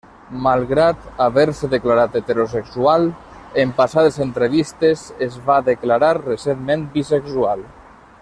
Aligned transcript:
Malgrat 0.45 1.03
haver-se 1.25 1.67
declarat 1.73 2.15
heterosexual 2.19 3.05
en 3.65 3.75
passades 3.83 4.17
entrevistes, 4.27 5.05
es 5.29 5.37
va 5.51 5.61
declarar 5.71 6.13
recentment 6.25 6.89
bisexual. 6.99 7.63